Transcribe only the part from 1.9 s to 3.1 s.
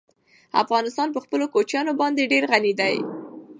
باندې ډېر غني دی.